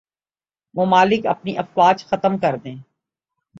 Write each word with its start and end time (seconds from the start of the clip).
ممالک 0.75 1.25
اپنی 1.25 1.57
افواج 1.57 2.05
ختم 2.05 2.37
کر 2.37 2.55
دیں 2.55 2.75